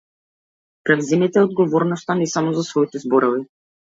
Преземете 0.89 1.39
ја 1.41 1.43
одговорноста 1.49 2.17
не 2.21 2.29
само 2.33 2.53
за 2.61 2.65
своите 2.71 3.05
зборови. 3.07 3.45